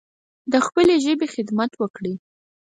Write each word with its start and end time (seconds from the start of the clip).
د 0.51 0.53
خپلې 0.65 0.95
ژبې 1.05 1.27
خدمت 1.35 1.71
وکړﺉ 1.77 2.17